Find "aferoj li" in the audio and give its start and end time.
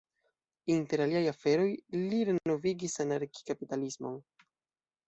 1.33-2.23